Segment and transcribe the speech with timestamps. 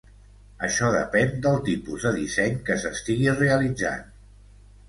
[0.67, 4.09] Això depèn del tipus de disseny que s'estigui realitzant.